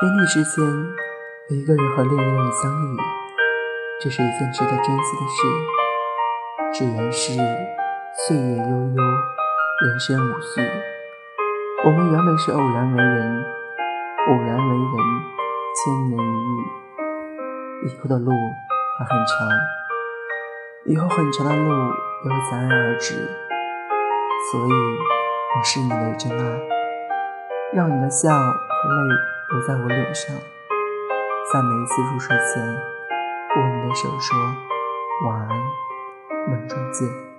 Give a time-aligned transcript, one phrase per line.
[0.00, 0.64] 天地之间，
[1.50, 2.96] 有一个人和另一个人相遇，
[4.00, 5.42] 这是一件值得珍惜的事。
[6.72, 7.34] 只缘是
[8.26, 10.66] 岁月悠悠，人生无序。
[11.84, 13.44] 我们原本是偶然为人，
[14.28, 14.96] 偶然为人，
[15.76, 17.88] 千年一遇。
[17.88, 18.32] 以后的路
[18.98, 19.48] 还很长，
[20.86, 21.92] 以后很长的路
[22.24, 23.16] 也会戛然而止。
[24.50, 26.58] 所以，我是你的真爱，
[27.74, 29.29] 让你的笑和泪。
[29.50, 30.36] 留在我脸上，
[31.52, 32.64] 在每一次入睡前，
[33.56, 34.38] 握你的手说
[35.26, 35.48] 晚安，
[36.48, 37.29] 梦中见。